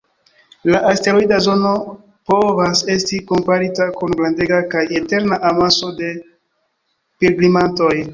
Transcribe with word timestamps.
La 0.75 0.77
asteroida 0.91 1.37
zono 1.47 1.73
povas 2.31 2.81
esti 2.93 3.19
komparita 3.31 3.87
kun 3.99 4.15
grandega 4.21 4.61
kaj 4.71 4.81
eterna 5.01 5.39
amaso 5.51 5.91
da 6.01 6.09
pilgrimantoj. 7.25 7.93